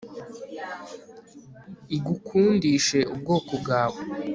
igukundishe 1.97 2.99
ubwoko 3.13 3.53
bwawe 3.63 3.99